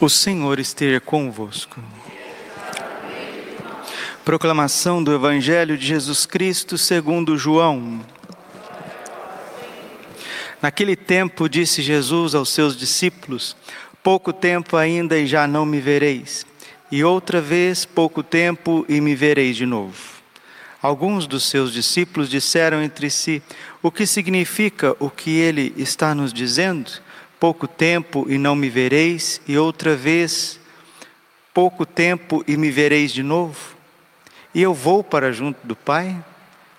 [0.00, 1.78] O Senhor esteja convosco.
[4.24, 8.00] Proclamação do Evangelho de Jesus Cristo segundo João.
[10.62, 13.54] Naquele tempo disse Jesus aos seus discípulos:
[14.02, 16.46] Pouco tempo ainda e já não me vereis,
[16.90, 19.98] e outra vez pouco tempo e me vereis de novo.
[20.80, 23.42] Alguns dos seus discípulos disseram entre si:
[23.82, 26.90] O que significa o que ele está nos dizendo?
[27.40, 30.60] Pouco tempo e não me vereis, e outra vez,
[31.54, 33.74] pouco tempo e me vereis de novo?
[34.54, 36.14] E eu vou para junto do Pai?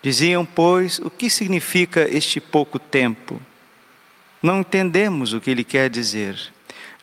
[0.04, 3.42] Diziam, pois, o que significa este pouco tempo?
[4.42, 6.38] Não entendemos o que ele quer dizer.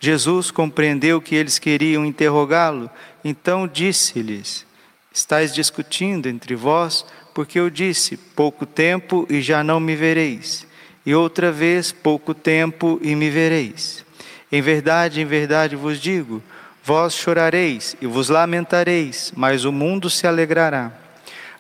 [0.01, 2.89] Jesus compreendeu que eles queriam interrogá-lo,
[3.25, 4.65] então disse-lhes:
[5.13, 10.68] Estais discutindo entre vós, porque eu disse: pouco tempo e já não me vereis
[11.05, 14.05] e outra vez pouco tempo e me vereis.
[14.51, 16.43] Em verdade, em verdade vos digo:
[16.85, 20.93] vós chorareis e vos lamentareis, mas o mundo se alegrará.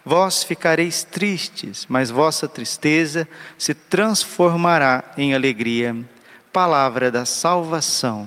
[0.04, 5.94] Vós ficareis tristes, mas vossa tristeza se transformará em alegria.
[6.50, 8.26] Palavra da salvação.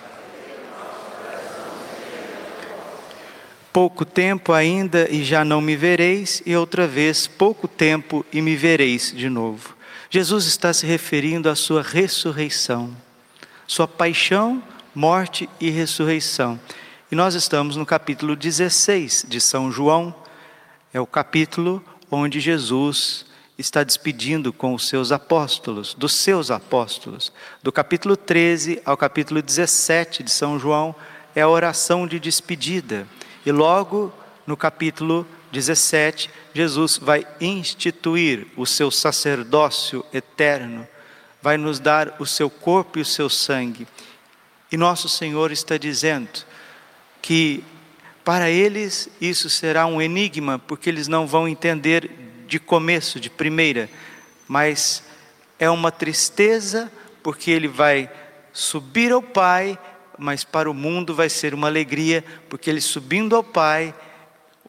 [3.73, 8.55] Pouco tempo ainda e já não me vereis, e outra vez pouco tempo e me
[8.55, 9.75] vereis de novo.
[10.09, 12.93] Jesus está se referindo à sua ressurreição,
[13.65, 14.61] sua paixão,
[14.93, 16.59] morte e ressurreição.
[17.09, 20.13] E nós estamos no capítulo 16 de São João,
[20.93, 23.25] é o capítulo onde Jesus
[23.57, 27.31] está despedindo com os seus apóstolos, dos seus apóstolos.
[27.63, 30.93] Do capítulo 13 ao capítulo 17 de São João
[31.33, 33.07] é a oração de despedida.
[33.45, 34.13] E logo
[34.45, 40.87] no capítulo 17, Jesus vai instituir o seu sacerdócio eterno,
[41.41, 43.87] vai nos dar o seu corpo e o seu sangue.
[44.71, 46.29] E nosso Senhor está dizendo
[47.21, 47.63] que
[48.23, 52.09] para eles isso será um enigma, porque eles não vão entender
[52.47, 53.89] de começo, de primeira,
[54.47, 55.03] mas
[55.57, 56.91] é uma tristeza,
[57.23, 58.09] porque ele vai
[58.53, 59.77] subir ao Pai
[60.21, 63.91] mas para o mundo vai ser uma alegria, porque ele subindo ao Pai,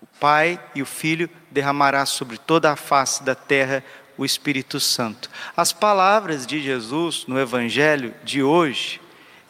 [0.00, 3.84] o Pai e o Filho derramará sobre toda a face da terra
[4.16, 5.28] o Espírito Santo.
[5.54, 8.98] As palavras de Jesus no evangelho de hoje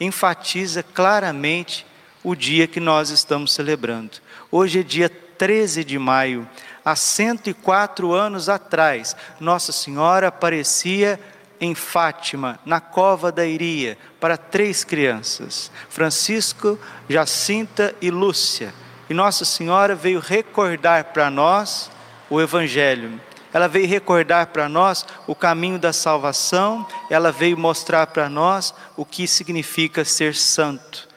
[0.00, 1.86] enfatiza claramente
[2.24, 4.18] o dia que nós estamos celebrando.
[4.50, 6.48] Hoje é dia 13 de maio,
[6.84, 11.20] há 104 anos atrás, Nossa Senhora aparecia
[11.62, 16.76] em Fátima, na cova da Iria, para três crianças: Francisco,
[17.08, 18.74] Jacinta e Lúcia.
[19.08, 21.88] E Nossa Senhora veio recordar para nós
[22.28, 23.20] o Evangelho.
[23.52, 29.04] Ela veio recordar para nós o caminho da salvação, ela veio mostrar para nós o
[29.04, 31.11] que significa ser santo.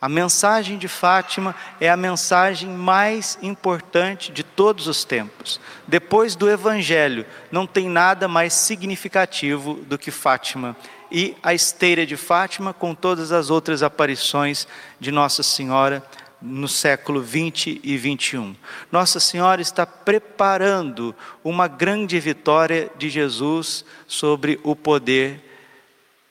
[0.00, 5.60] A mensagem de Fátima é a mensagem mais importante de todos os tempos.
[5.88, 10.76] Depois do Evangelho, não tem nada mais significativo do que Fátima.
[11.10, 14.68] E a esteira de Fátima, com todas as outras aparições
[15.00, 16.00] de Nossa Senhora
[16.40, 18.54] no século 20 e 21.
[18.92, 25.40] Nossa Senhora está preparando uma grande vitória de Jesus sobre o poder,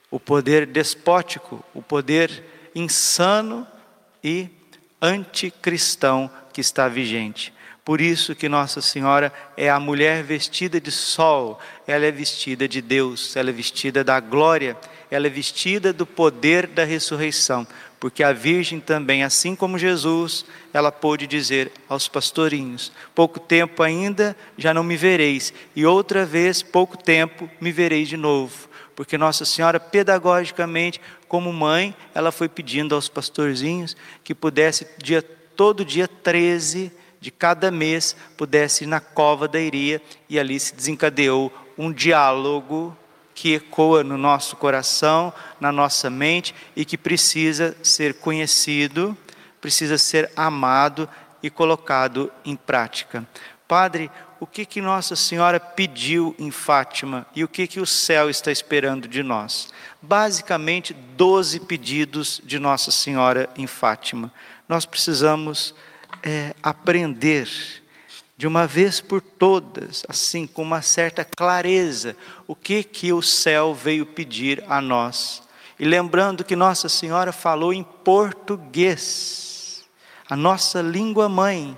[0.09, 3.65] o poder despótico, o poder insano
[4.23, 4.49] e
[5.01, 7.53] anticristão que está vigente.
[7.83, 12.81] Por isso que Nossa Senhora é a mulher vestida de sol, ela é vestida de
[12.81, 14.77] Deus, ela é vestida da glória,
[15.09, 17.65] ela é vestida do poder da ressurreição,
[17.97, 24.35] porque a Virgem também, assim como Jesus, ela pôde dizer aos pastorinhos: pouco tempo ainda
[24.57, 28.66] já não me vereis, e outra vez, pouco tempo, me vereis de novo
[28.97, 35.85] porque Nossa Senhora, pedagogicamente, como mãe, ela foi pedindo aos pastorzinhos que pudesse, dia, todo
[35.85, 41.53] dia 13 de cada mês, pudesse ir na cova da Iria, e ali se desencadeou
[41.77, 42.97] um diálogo
[43.35, 49.15] que ecoa no nosso coração, na nossa mente e que precisa ser conhecido,
[49.61, 51.07] precisa ser amado
[51.43, 53.27] e colocado em prática.
[53.67, 54.09] Padre,
[54.39, 58.51] o que que Nossa Senhora pediu em Fátima e o que que o céu está
[58.51, 59.69] esperando de nós?
[60.01, 64.31] Basicamente, 12 pedidos de Nossa Senhora em Fátima.
[64.69, 65.73] Nós precisamos
[66.23, 67.49] é, aprender
[68.37, 72.15] de uma vez por todas, assim, com uma certa clareza,
[72.45, 75.41] o que que o céu veio pedir a nós.
[75.79, 79.47] E lembrando que Nossa Senhora falou em português,
[80.29, 81.77] a nossa língua mãe.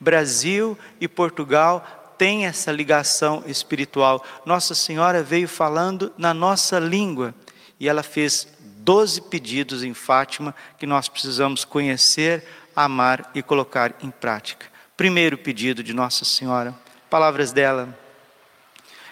[0.00, 4.24] Brasil e Portugal têm essa ligação espiritual.
[4.44, 7.34] Nossa Senhora veio falando na nossa língua
[7.78, 14.10] e ela fez doze pedidos em Fátima que nós precisamos conhecer, amar e colocar em
[14.10, 14.66] prática.
[14.96, 16.74] Primeiro pedido de Nossa Senhora,
[17.08, 17.96] palavras dela.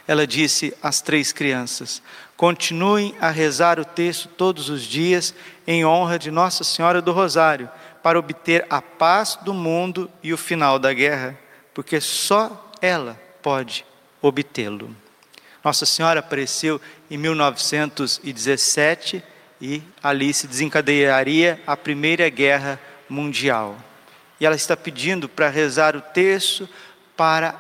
[0.09, 2.03] Ela disse às três crianças:
[2.37, 5.35] continuem a rezar o texto todos os dias
[5.67, 7.69] em honra de Nossa Senhora do Rosário,
[8.07, 11.37] para obter a paz do mundo e o final da guerra,
[11.75, 13.85] porque só ela pode
[14.23, 14.95] obtê-lo.
[15.65, 16.81] Nossa Senhora apareceu
[17.11, 19.25] em 1917
[19.61, 23.77] e ali se desencadearia a Primeira Guerra Mundial.
[24.39, 26.69] E ela está pedindo para rezar o texto
[27.17, 27.57] para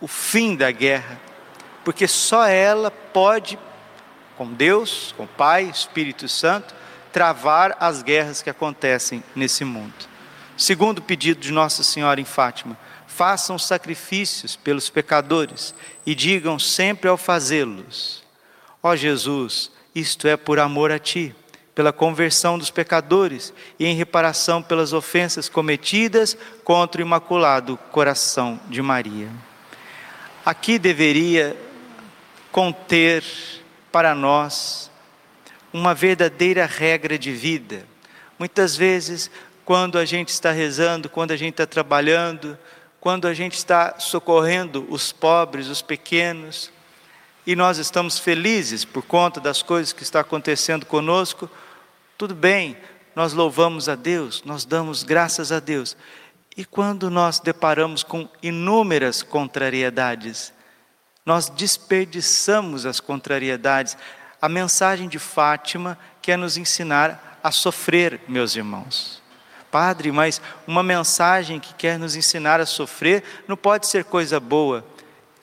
[0.00, 1.20] o fim da guerra,
[1.84, 3.56] porque só ela pode,
[4.36, 6.74] com Deus, com o Pai, Espírito Santo,
[7.14, 9.94] travar as guerras que acontecem nesse mundo.
[10.56, 12.76] Segundo pedido de Nossa Senhora em Fátima,
[13.06, 15.72] façam sacrifícios pelos pecadores
[16.04, 18.24] e digam sempre ao fazê-los:
[18.82, 21.32] Ó oh Jesus, isto é por amor a ti
[21.72, 28.80] pela conversão dos pecadores e em reparação pelas ofensas cometidas contra o imaculado coração de
[28.80, 29.28] Maria.
[30.44, 31.56] Aqui deveria
[32.52, 33.24] conter
[33.90, 34.90] para nós
[35.74, 37.84] uma verdadeira regra de vida.
[38.38, 39.28] Muitas vezes,
[39.64, 42.56] quando a gente está rezando, quando a gente está trabalhando,
[43.00, 46.70] quando a gente está socorrendo os pobres, os pequenos,
[47.44, 51.50] e nós estamos felizes por conta das coisas que está acontecendo conosco,
[52.16, 52.76] tudo bem,
[53.16, 55.96] nós louvamos a Deus, nós damos graças a Deus.
[56.56, 60.52] E quando nós deparamos com inúmeras contrariedades,
[61.26, 63.96] nós desperdiçamos as contrariedades.
[64.44, 69.22] A mensagem de Fátima quer nos ensinar a sofrer, meus irmãos.
[69.70, 74.84] Padre, mas uma mensagem que quer nos ensinar a sofrer não pode ser coisa boa.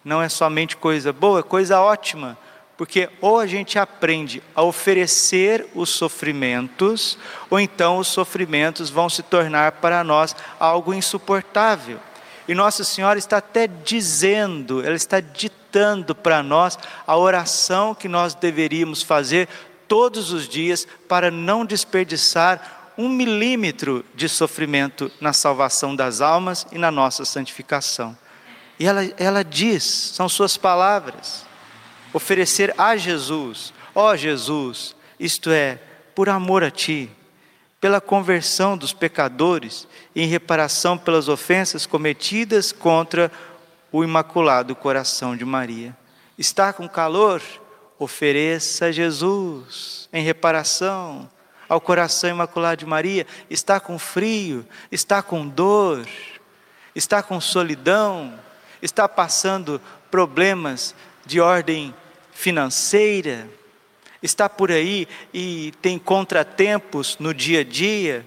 [0.06, 2.38] Não é somente coisa boa, é coisa ótima
[2.78, 7.18] porque ou a gente aprende a oferecer os sofrimentos,
[7.50, 12.00] ou então os sofrimentos vão se tornar para nós algo insuportável.
[12.52, 16.78] E Nossa Senhora está até dizendo, ela está ditando para nós
[17.08, 19.48] a oração que nós deveríamos fazer
[19.88, 26.78] todos os dias para não desperdiçar um milímetro de sofrimento na salvação das almas e
[26.78, 28.18] na nossa santificação.
[28.78, 31.46] E ela, ela diz, são suas palavras
[32.12, 35.80] oferecer a Jesus, ó oh Jesus, isto é,
[36.14, 37.10] por amor a Ti,
[37.82, 43.32] pela conversão dos pecadores em reparação pelas ofensas cometidas contra
[43.92, 45.98] o Imaculado Coração de Maria.
[46.38, 47.42] Está com calor?
[47.98, 51.28] Ofereça a Jesus em reparação
[51.68, 53.26] ao coração imaculado de Maria.
[53.50, 54.66] Está com frio?
[54.92, 56.08] Está com dor?
[56.94, 58.40] Está com solidão?
[58.82, 60.94] Está passando problemas
[61.26, 61.96] de ordem
[62.32, 63.48] financeira,
[64.22, 68.26] está por aí e tem contratempos no dia a dia,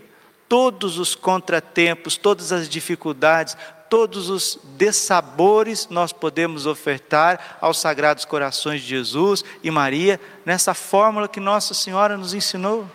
[0.48, 3.56] todos os contratempos, todas as dificuldades,
[3.88, 11.28] todos os dessabores nós podemos ofertar aos sagrados corações de Jesus e Maria nessa fórmula
[11.28, 12.88] que Nossa Senhora nos ensinou.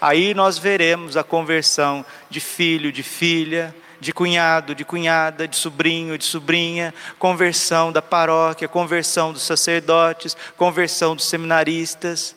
[0.00, 6.16] Aí nós veremos a conversão de filho, de filha, de cunhado, de cunhada, de sobrinho,
[6.16, 12.36] de sobrinha, conversão da paróquia, conversão dos sacerdotes, conversão dos seminaristas,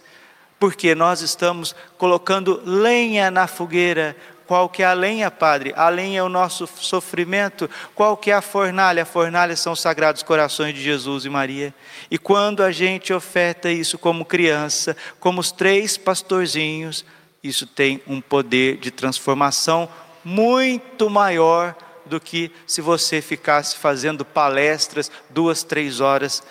[0.60, 4.16] porque nós estamos colocando lenha na fogueira.
[4.46, 5.74] Qual que é a lenha, Padre?
[5.78, 7.70] A lenha é o nosso sofrimento.
[7.96, 9.04] Qual que é a fornalha?
[9.04, 11.74] A fornalha são os sagrados corações de Jesus e Maria.
[12.12, 17.06] E quando a gente oferta isso como criança, como os três pastorzinhos,
[17.42, 19.88] isso tem um poder de transformação
[20.24, 21.76] muito maior
[22.06, 26.44] do que se você ficasse fazendo palestras duas, três horas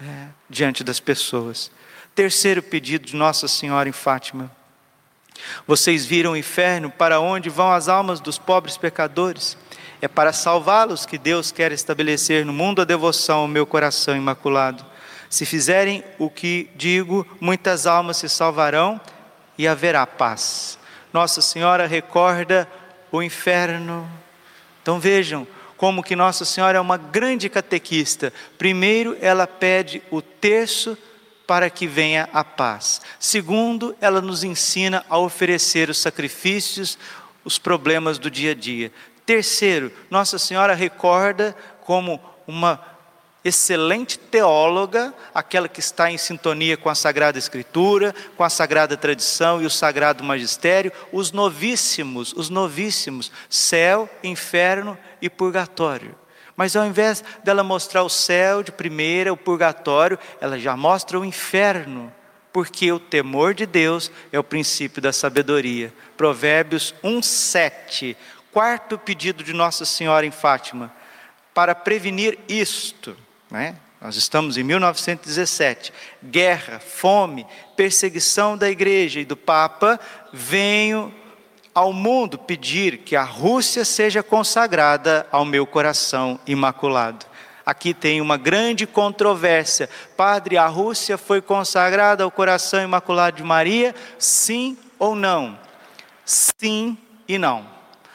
[0.00, 1.70] é, diante das pessoas.
[2.14, 4.50] Terceiro pedido de Nossa Senhora em Fátima.
[5.66, 9.56] Vocês viram o inferno para onde vão as almas dos pobres pecadores?
[10.00, 14.84] É para salvá-los que Deus quer estabelecer no mundo a devoção ao meu coração imaculado.
[15.28, 19.00] Se fizerem o que digo, muitas almas se salvarão
[19.58, 20.78] e haverá paz.
[21.12, 22.68] Nossa Senhora recorda
[23.16, 24.08] o inferno.
[24.82, 25.46] Então vejam,
[25.76, 28.32] como que Nossa Senhora é uma grande catequista.
[28.56, 30.96] Primeiro, ela pede o terço
[31.46, 33.00] para que venha a paz.
[33.20, 36.98] Segundo, ela nos ensina a oferecer os sacrifícios,
[37.44, 38.90] os problemas do dia a dia.
[39.24, 42.95] Terceiro, Nossa Senhora recorda como uma
[43.44, 49.62] excelente teóloga, aquela que está em sintonia com a Sagrada Escritura, com a Sagrada Tradição
[49.62, 56.14] e o Sagrado Magistério, os novíssimos, os novíssimos, céu, inferno e purgatório.
[56.56, 61.24] Mas ao invés dela mostrar o céu de primeira, o purgatório, ela já mostra o
[61.24, 62.12] inferno,
[62.52, 65.92] porque o temor de Deus é o princípio da sabedoria.
[66.16, 68.16] Provérbios 1:7,
[68.50, 70.90] quarto pedido de Nossa Senhora em Fátima,
[71.52, 73.14] para prevenir isto,
[73.50, 73.76] né?
[74.00, 75.92] Nós estamos em 1917.
[76.22, 79.98] Guerra, fome, perseguição da igreja e do Papa.
[80.32, 81.12] Venho
[81.74, 87.26] ao mundo pedir que a Rússia seja consagrada ao meu coração imaculado.
[87.64, 89.90] Aqui tem uma grande controvérsia.
[90.16, 93.94] Padre, a Rússia foi consagrada ao coração imaculado de Maria?
[94.18, 95.58] Sim ou não?
[96.24, 97.66] Sim e não.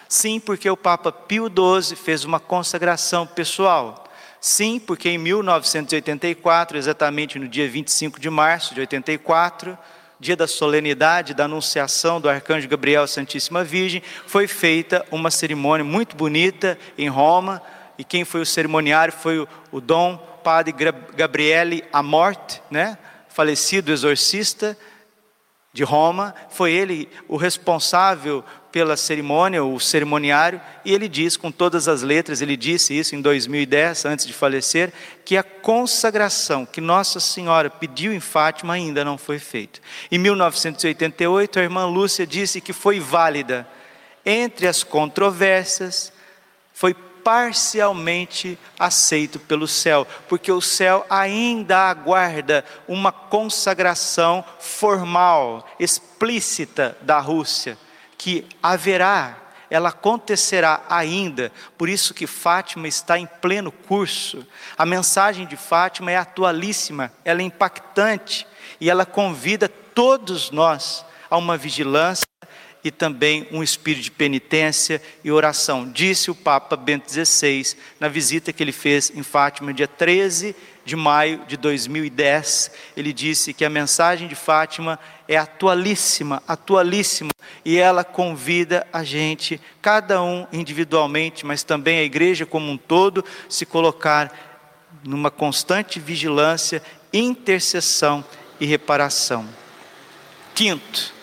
[0.08, 4.11] Sim, porque o Papa Pio XII fez uma consagração pessoal.
[4.44, 9.78] Sim, porque em 1984, exatamente no dia 25 de março de 84,
[10.20, 15.86] dia da solenidade da anunciação do arcanjo Gabriel à Santíssima Virgem, foi feita uma cerimônia
[15.86, 17.62] muito bonita em Roma,
[18.00, 20.74] e quem foi o cerimoniário foi o, o Dom Padre
[21.16, 22.98] Gabriele Amorte, né?
[23.30, 24.76] falecido exorcista
[25.72, 31.88] de Roma, foi ele o responsável pela cerimônia, o cerimoniário, e ele diz com todas
[31.88, 34.94] as letras, ele disse isso em 2010, antes de falecer,
[35.26, 39.80] que a consagração que Nossa Senhora pediu em Fátima ainda não foi feita.
[40.12, 43.68] Em 1988, a irmã Lúcia disse que foi válida.
[44.26, 46.14] Entre as controvérsias,
[46.74, 57.20] foi parcialmente aceito pelo céu, porque o céu ainda aguarda uma consagração formal, explícita da
[57.20, 57.78] Rússia
[58.22, 59.36] que haverá,
[59.68, 64.46] ela acontecerá ainda, por isso que Fátima está em pleno curso.
[64.78, 68.46] A mensagem de Fátima é atualíssima, ela é impactante
[68.80, 72.28] e ela convida todos nós a uma vigilância
[72.84, 75.92] e também um espírito de penitência e oração.
[75.92, 80.96] Disse o Papa Bento XVI na visita que ele fez em Fátima, dia 13 de
[80.96, 82.72] maio de 2010.
[82.96, 87.32] Ele disse que a mensagem de Fátima é atualíssima, atualíssima,
[87.64, 93.24] e ela convida a gente, cada um individualmente, mas também a igreja como um todo,
[93.48, 94.32] se colocar
[95.04, 96.82] numa constante vigilância,
[97.14, 98.24] intercessão
[98.60, 99.48] e reparação.
[100.54, 101.14] Quinto,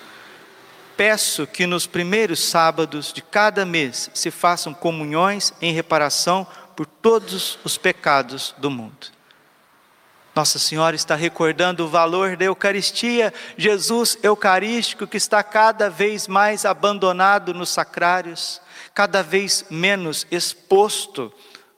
[0.96, 7.58] peço que nos primeiros sábados de cada mês se façam comunhões em reparação por todos
[7.64, 9.17] os pecados do mundo.
[10.38, 16.64] Nossa Senhora está recordando o valor da Eucaristia, Jesus Eucarístico que está cada vez mais
[16.64, 18.60] abandonado nos sacrários,
[18.94, 21.32] cada vez menos exposto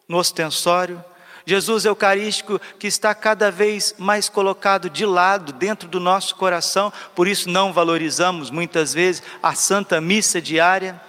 [0.06, 1.02] no ostensório.
[1.46, 7.26] Jesus Eucarístico que está cada vez mais colocado de lado dentro do nosso coração, por
[7.26, 11.00] isso não valorizamos muitas vezes a Santa Missa diária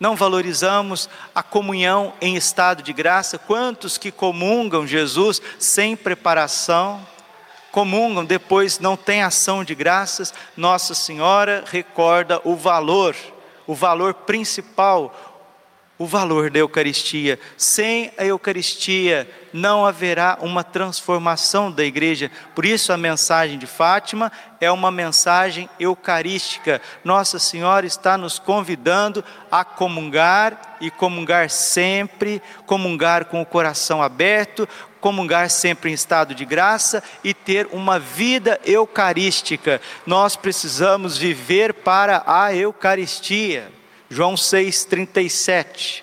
[0.00, 3.38] não valorizamos a comunhão em estado de graça.
[3.38, 7.06] Quantos que comungam Jesus sem preparação,
[7.70, 10.32] comungam, depois não tem ação de graças?
[10.56, 13.14] Nossa Senhora recorda o valor,
[13.66, 15.29] o valor principal,
[16.00, 17.38] o valor da Eucaristia.
[17.58, 22.30] Sem a Eucaristia não haverá uma transformação da igreja.
[22.54, 26.80] Por isso a mensagem de Fátima é uma mensagem eucarística.
[27.04, 34.66] Nossa Senhora está nos convidando a comungar e comungar sempre, comungar com o coração aberto,
[35.02, 39.82] comungar sempre em estado de graça e ter uma vida eucarística.
[40.06, 43.79] Nós precisamos viver para a Eucaristia.
[44.10, 46.02] João 6,37.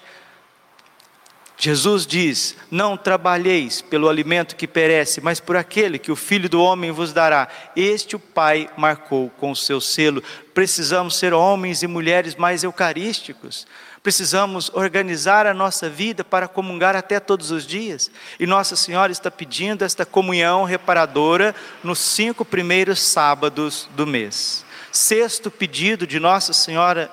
[1.58, 6.62] Jesus diz: Não trabalheis pelo alimento que perece, mas por aquele que o Filho do
[6.62, 7.50] Homem vos dará.
[7.76, 10.24] Este o Pai marcou com o seu selo.
[10.54, 13.68] Precisamos ser homens e mulheres mais eucarísticos.
[14.02, 18.10] Precisamos organizar a nossa vida para comungar até todos os dias.
[18.40, 24.64] E Nossa Senhora está pedindo esta comunhão reparadora nos cinco primeiros sábados do mês.
[24.94, 27.12] Sexto pedido de Nossa Senhora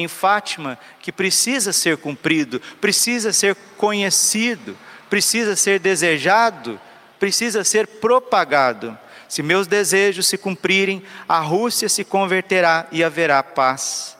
[0.00, 4.76] em Fátima que precisa ser cumprido, precisa ser conhecido,
[5.08, 6.80] precisa ser desejado,
[7.18, 8.98] precisa ser propagado.
[9.28, 14.16] Se meus desejos se cumprirem, a Rússia se converterá e haverá paz.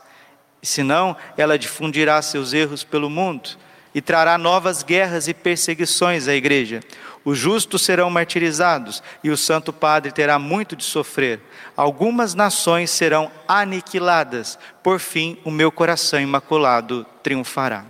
[0.63, 3.59] E senão, ela difundirá seus erros pelo mundo.
[3.95, 6.81] e trará novas guerras e perseguições à igreja.
[7.25, 11.41] Os justos serão martirizados e o Santo Padre terá muito de sofrer.
[11.77, 14.59] Algumas nações serão aniquiladas.
[14.83, 17.85] Por fim, o meu coração imaculado triunfará.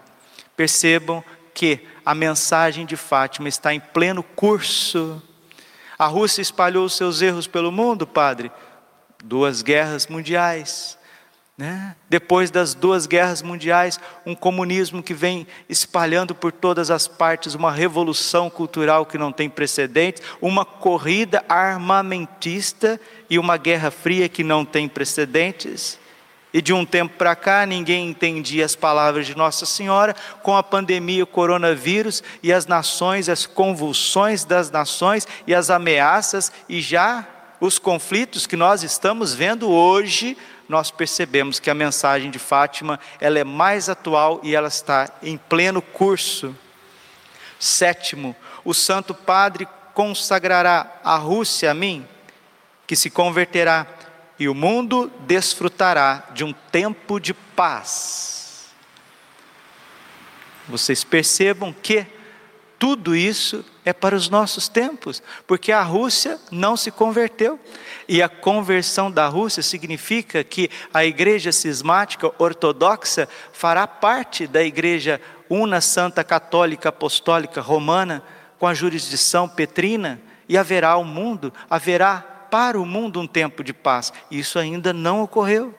[0.56, 1.22] Percebam
[1.54, 5.22] que a mensagem de Fátima está em pleno curso.
[5.99, 8.50] A Rússia espalhou seus erros pelo mundo, padre.
[9.22, 10.99] Duas guerras mundiais
[11.61, 11.95] né?
[12.09, 17.71] Depois das duas guerras mundiais, um comunismo que vem espalhando por todas as partes, uma
[17.71, 22.99] revolução cultural que não tem precedentes, uma corrida armamentista
[23.29, 25.99] e uma guerra fria que não tem precedentes.
[26.50, 30.62] E de um tempo para cá, ninguém entendia as palavras de Nossa Senhora, com a
[30.62, 37.29] pandemia, o coronavírus e as nações, as convulsões das nações e as ameaças, e já
[37.61, 40.38] os conflitos que nós estamos vendo hoje
[40.71, 45.37] nós percebemos que a mensagem de Fátima ela é mais atual e ela está em
[45.37, 46.57] pleno curso.
[47.59, 52.07] Sétimo, o Santo Padre consagrará a Rússia a mim,
[52.87, 53.85] que se converterá,
[54.39, 58.71] e o mundo desfrutará de um tempo de paz.
[60.69, 62.07] Vocês percebam que
[62.79, 67.59] tudo isso é para os nossos tempos, porque a Rússia não se converteu.
[68.09, 75.20] E a conversão da Rússia significa que a igreja cismática ortodoxa fará parte da igreja
[75.49, 78.23] una santa católica apostólica romana
[78.59, 82.18] com a jurisdição petrina e haverá o mundo, haverá
[82.50, 84.12] para o mundo um tempo de paz.
[84.30, 85.75] Isso ainda não ocorreu.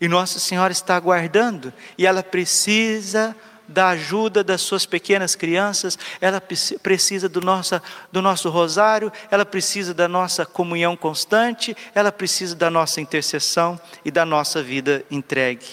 [0.00, 3.34] E Nossa Senhora está aguardando e ela precisa
[3.66, 6.40] da ajuda das suas pequenas crianças, ela
[6.82, 7.80] precisa do nosso,
[8.12, 14.10] do nosso rosário, ela precisa da nossa comunhão constante, ela precisa da nossa intercessão e
[14.10, 15.66] da nossa vida entregue.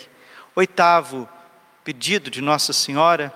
[0.55, 1.27] Oitavo
[1.83, 3.33] pedido de Nossa Senhora,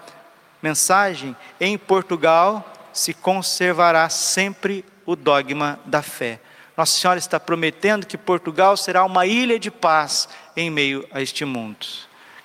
[0.62, 6.40] mensagem: em Portugal se conservará sempre o dogma da fé.
[6.78, 11.46] Nossa Senhora está prometendo que Portugal será uma ilha de paz em meio a este
[11.46, 11.86] mundo.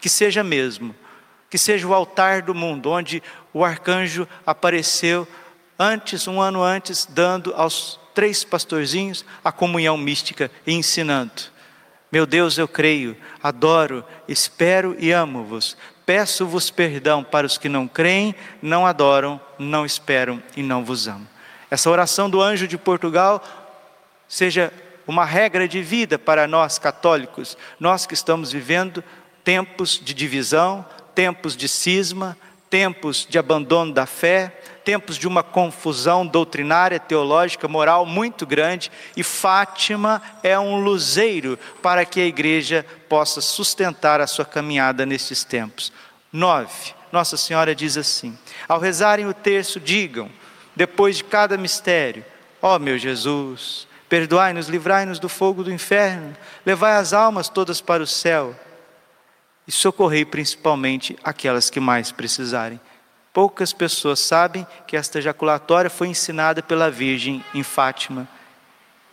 [0.00, 0.94] Que seja mesmo
[1.50, 3.20] que seja o altar do mundo, onde
[3.52, 5.26] o arcanjo apareceu
[5.76, 11.32] antes, um ano antes, dando aos três pastorzinhos a comunhão mística e ensinando.
[12.12, 15.76] Meu Deus, eu creio, adoro, espero e amo-vos.
[16.04, 21.28] Peço-vos perdão para os que não creem, não adoram, não esperam e não vos amam.
[21.70, 23.42] Essa oração do anjo de Portugal
[24.28, 24.72] seja
[25.06, 29.02] uma regra de vida para nós católicos, nós que estamos vivendo
[29.44, 30.84] tempos de divisão,
[31.14, 32.36] tempos de cisma,
[32.70, 39.22] tempos de abandono da fé, tempos de uma confusão doutrinária, teológica, moral muito grande, e
[39.22, 45.92] Fátima é um luzeiro para que a igreja possa sustentar a sua caminhada nestes tempos.
[46.32, 50.30] Nove, Nossa Senhora diz assim: ao rezarem o terço, digam,
[50.74, 52.24] depois de cada mistério,
[52.62, 58.02] ó oh, meu Jesus, perdoai-nos, livrai-nos do fogo do inferno, levai as almas todas para
[58.02, 58.54] o céu
[59.70, 62.80] e socorrei principalmente aquelas que mais precisarem.
[63.32, 68.28] Poucas pessoas sabem que esta ejaculatória foi ensinada pela Virgem em Fátima.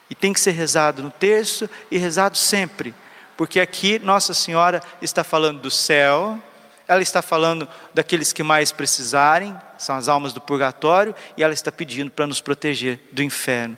[0.10, 2.96] E tem que ser rezado no terço e rezado sempre,
[3.38, 6.42] porque aqui Nossa Senhora está falando do céu,
[6.88, 11.72] ela está falando daqueles que mais precisarem, são as almas do purgatório, e ela está
[11.72, 13.78] pedindo para nos proteger do inferno.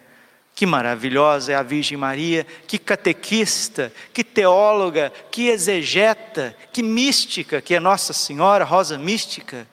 [0.60, 7.76] Que maravilhosa é a Virgem Maria, que catequista, que teóloga, que exegeta, que mística, que
[7.76, 9.66] é Nossa Senhora, Rosa Mística.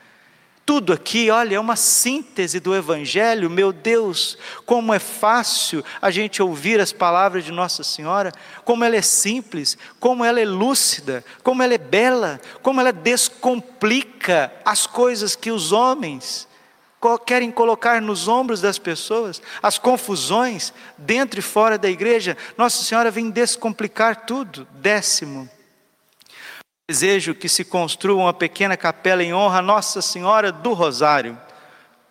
[0.64, 6.40] Tudo aqui, olha, é uma síntese do Evangelho, meu Deus, como é fácil a gente
[6.40, 8.31] ouvir as palavras de Nossa Senhora,
[8.64, 14.53] como ela é simples, como ela é lúcida, como ela é bela, como ela descomplica
[14.64, 16.46] as coisas que os homens
[17.25, 22.37] querem colocar nos ombros das pessoas, as confusões dentro e fora da igreja.
[22.57, 24.66] Nossa Senhora vem descomplicar tudo.
[24.73, 25.49] Décimo.
[26.88, 31.38] Desejo que se construa uma pequena capela em honra a Nossa Senhora do Rosário.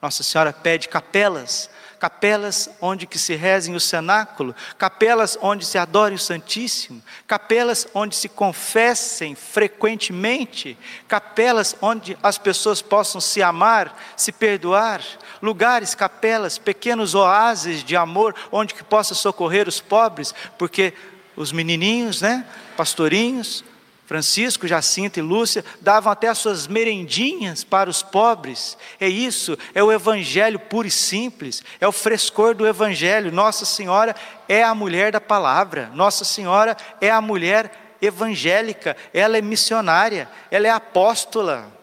[0.02, 1.70] Nossa Senhora pede capelas
[2.06, 8.16] capelas onde que se rezem o cenáculo, capelas onde se adore o Santíssimo, capelas onde
[8.16, 15.02] se confessem frequentemente, capelas onde as pessoas possam se amar, se perdoar,
[15.42, 20.94] lugares, capelas, pequenos oásis de amor onde que possa socorrer os pobres, porque
[21.36, 22.46] os menininhos, né,
[22.78, 23.66] pastorinhos,
[24.06, 28.78] Francisco, Jacinto e Lúcia davam até as suas merendinhas para os pobres.
[29.00, 33.32] É isso, é o evangelho puro e simples, é o frescor do evangelho.
[33.32, 34.16] Nossa Senhora
[34.48, 35.90] é a mulher da palavra.
[35.96, 41.74] Nossa Senhora é a mulher evangélica, ela é missionária, ela é apóstola.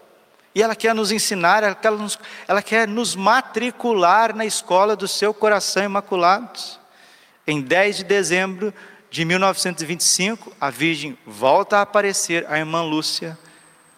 [0.54, 5.08] E ela quer nos ensinar, ela quer nos, ela quer nos matricular na escola do
[5.08, 6.60] seu coração imaculado.
[7.46, 8.72] Em 10 de dezembro
[9.12, 13.38] de 1925, a Virgem volta a aparecer, a irmã Lúcia,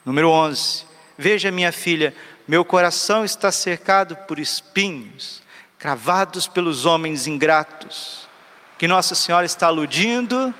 [0.05, 0.87] número 11.
[1.17, 2.13] Veja, minha filha,
[2.49, 5.41] meu coração está cercado por espinhos,
[5.79, 8.29] cravados pelos homens ingratos,
[8.77, 10.53] que Nossa Senhora está aludindo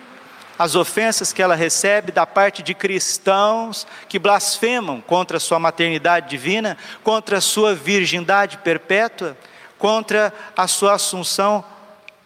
[0.57, 6.31] as ofensas que ela recebe da parte de cristãos que blasfemam contra a sua maternidade
[6.31, 9.37] divina, contra a sua virgindade perpétua,
[9.77, 11.65] contra a sua assunção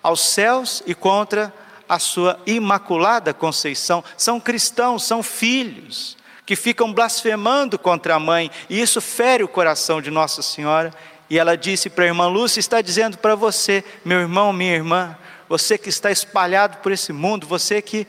[0.03, 1.51] aos céus e contra
[1.88, 4.05] a sua imaculada conceição.
[4.16, 10.01] São cristãos, são filhos que ficam blasfemando contra a mãe, e isso fere o coração
[10.01, 10.92] de Nossa Senhora.
[11.29, 15.16] E ela disse para a irmã Lúcia: está dizendo para você, meu irmão, minha irmã,
[15.48, 18.07] você que está espalhado por esse mundo, você que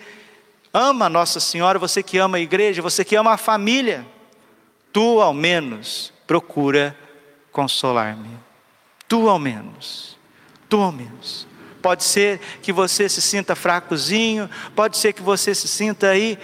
[0.74, 4.06] ama Nossa Senhora, você que ama a igreja, você que ama a família,
[4.94, 6.96] tu ao menos procura
[7.52, 8.30] consolar-me.
[9.08, 10.18] Tu ao menos,
[10.70, 11.48] tu ao menos.
[11.82, 16.38] Pode ser que você se sinta fracozinho, pode ser que você se sinta aí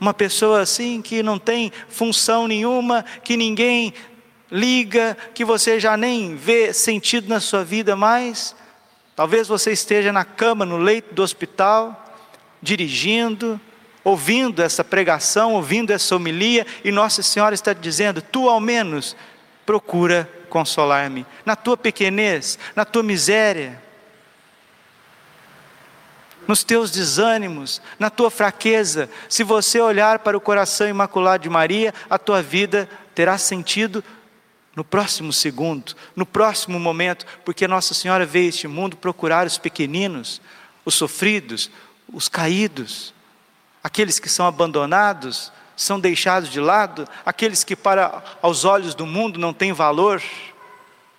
[0.00, 3.92] uma pessoa assim que não tem função nenhuma, que ninguém
[4.50, 8.56] liga, que você já nem vê sentido na sua vida mais.
[9.14, 12.16] Talvez você esteja na cama, no leito do hospital,
[12.62, 13.60] dirigindo,
[14.02, 19.14] ouvindo essa pregação, ouvindo essa homilia, e Nossa Senhora está dizendo: Tu ao menos
[19.66, 23.80] procura consolar-me, na tua pequenez, na tua miséria,
[26.50, 29.08] nos teus desânimos, na tua fraqueza.
[29.28, 34.02] Se você olhar para o coração imaculado de Maria, a tua vida terá sentido
[34.74, 40.42] no próximo segundo, no próximo momento, porque Nossa Senhora veio este mundo procurar os pequeninos,
[40.84, 41.70] os sofridos,
[42.12, 43.14] os caídos,
[43.80, 49.38] aqueles que são abandonados, são deixados de lado, aqueles que para aos olhos do mundo
[49.38, 50.20] não têm valor,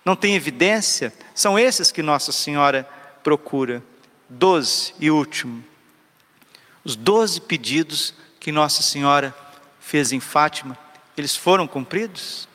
[0.04, 2.86] não têm evidência, são esses que Nossa Senhora
[3.24, 3.82] procura.
[4.34, 5.62] Doze e último,
[6.82, 9.36] os doze pedidos que Nossa Senhora
[9.78, 10.76] fez em Fátima,
[11.18, 12.48] eles foram cumpridos?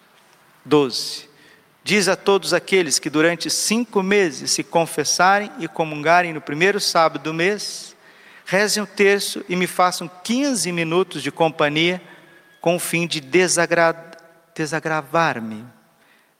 [0.66, 1.30] Doze.
[1.84, 7.22] Diz a todos aqueles que durante cinco meses se confessarem e comungarem no primeiro sábado
[7.22, 7.96] do mês,
[8.44, 12.02] rezem o terço e me façam 15 minutos de companhia
[12.60, 13.94] com o fim de desagra...
[14.56, 15.64] desagravar-me,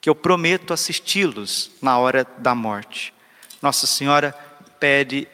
[0.02, 3.14] que eu prometo assisti-los na hora da morte.
[3.62, 4.47] Nossa Senhora
[4.80, 5.28] pede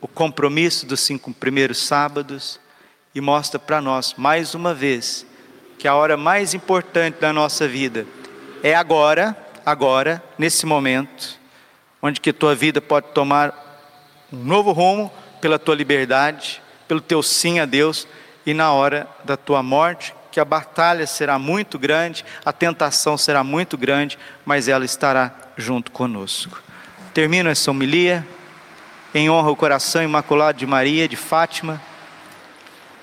[0.00, 2.60] o compromisso dos cinco primeiros sábados
[3.14, 5.26] e mostra para nós, mais uma vez,
[5.78, 8.06] que a hora mais importante da nossa vida
[8.62, 11.38] é agora, agora, nesse momento,
[12.02, 13.66] onde que tua vida pode tomar
[14.32, 18.06] um novo rumo, pela tua liberdade, pelo teu sim a Deus,
[18.44, 23.42] e na hora da tua morte, que a batalha será muito grande, a tentação será
[23.42, 26.62] muito grande, mas ela estará junto conosco.
[27.14, 28.26] Termino essa homilia
[29.16, 31.80] em honra ao coração imaculado de Maria de Fátima,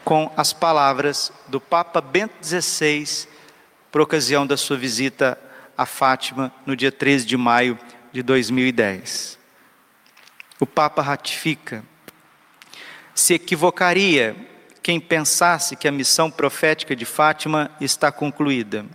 [0.06, 3.28] com as palavras do Papa Bento XVI,
[3.92, 5.40] por ocasião da sua visita
[5.76, 7.80] a Fátima no dia 13 de maio
[8.12, 9.40] de 2010.
[10.60, 11.84] O Papa ratifica
[13.16, 14.36] se equivocaria
[14.84, 18.86] quem pensasse que a missão profética de Fátima está concluída.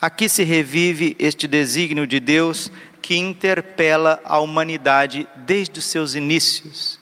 [0.00, 2.72] Aqui se revive este desígnio de Deus
[3.08, 7.00] que interpela a humanidade desde os seus inícios.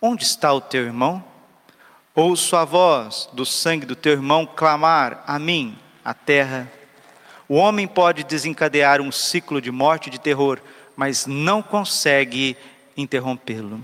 [0.00, 1.22] Onde está o teu irmão?
[2.14, 6.72] Ouço a voz do sangue do teu irmão clamar a mim, a terra.
[7.46, 10.58] O homem pode desencadear um ciclo de morte e de terror,
[10.96, 12.56] mas não consegue
[12.96, 13.78] interrompê-lo.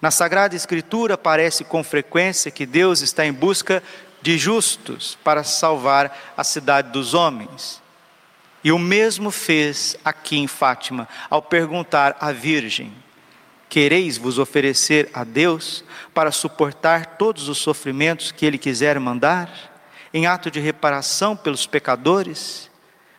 [0.00, 3.80] Na Sagrada Escritura aparece com frequência que Deus está em busca
[4.20, 7.80] de justos para salvar a cidade dos homens.
[8.64, 12.92] E o mesmo fez aqui em Fátima, ao perguntar à Virgem:
[13.68, 19.50] Quereis vos oferecer a Deus para suportar todos os sofrimentos que Ele quiser mandar,
[20.14, 22.70] em ato de reparação pelos pecadores,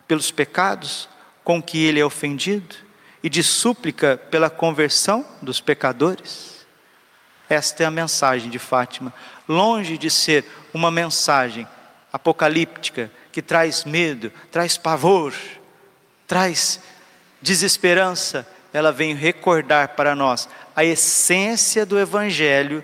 [0.07, 1.09] pelos pecados
[1.43, 2.75] com que Ele é ofendido,
[3.21, 6.65] e de súplica pela conversão dos pecadores?
[7.49, 9.13] Esta é a mensagem de Fátima.
[9.47, 11.67] Longe de ser uma mensagem
[12.11, 15.33] apocalíptica que traz medo, traz pavor,
[16.27, 16.79] traz
[17.41, 22.83] desesperança, ela vem recordar para nós a essência do Evangelho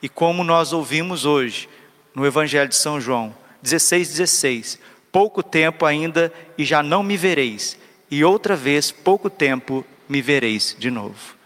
[0.00, 1.68] e como nós ouvimos hoje
[2.14, 4.78] no Evangelho de São João 16, 16.
[5.10, 7.76] Pouco tempo ainda e já não me vereis,
[8.08, 11.36] e outra vez, pouco tempo, me vereis de novo.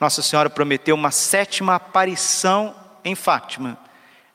[0.00, 3.78] Nossa Senhora prometeu uma sétima aparição em Fátima,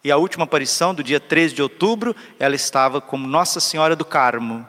[0.05, 4.05] E a última aparição, do dia 13 de outubro, ela estava como Nossa Senhora do
[4.05, 4.63] Carmo.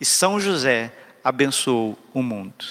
[0.00, 0.92] E São José
[1.24, 2.64] abençoou o mundo.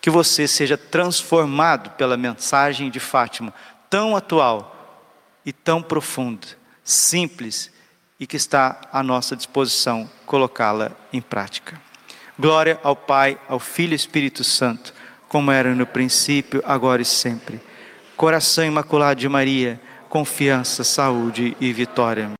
[0.00, 3.54] Que você seja transformado pela mensagem de Fátima,
[3.88, 5.06] tão atual
[5.44, 6.48] e tão profunda,
[6.82, 7.70] simples
[8.18, 11.80] e que está à nossa disposição colocá-la em prática.
[12.36, 14.92] Glória ao Pai, ao Filho e Espírito Santo,
[15.28, 17.60] como era no princípio, agora e sempre.
[18.16, 22.30] Coração imaculado de Maria, confiança, saúde e vitória.